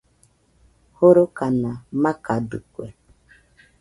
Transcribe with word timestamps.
Jorokana 0.97 1.71
makadɨkue 2.01 2.87